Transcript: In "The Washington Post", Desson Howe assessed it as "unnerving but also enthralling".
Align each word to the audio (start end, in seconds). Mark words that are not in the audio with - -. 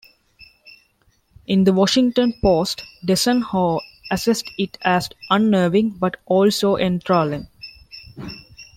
In 1.45 1.63
"The 1.63 1.73
Washington 1.73 2.33
Post", 2.41 2.85
Desson 3.05 3.43
Howe 3.43 3.81
assessed 4.09 4.49
it 4.57 4.79
as 4.81 5.09
"unnerving 5.29 5.91
but 5.99 6.17
also 6.25 6.75
enthralling". 6.77 7.47